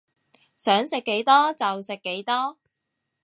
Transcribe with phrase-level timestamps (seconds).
[0.55, 2.57] 想食幾多就食幾多